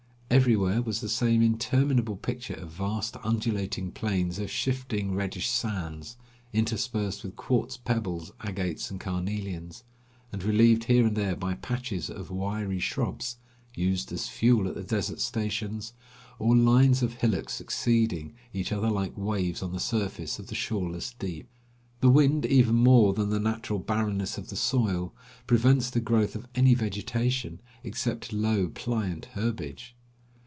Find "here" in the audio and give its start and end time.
10.85-11.05